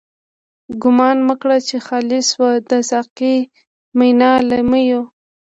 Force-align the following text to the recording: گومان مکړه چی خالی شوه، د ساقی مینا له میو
گومان 0.81 1.17
مکړه 1.27 1.57
چی 1.67 1.77
خالی 1.87 2.21
شوه، 2.29 2.51
د 2.69 2.71
ساقی 2.89 3.35
مینا 3.97 4.31
له 4.49 4.59
میو 4.69 5.01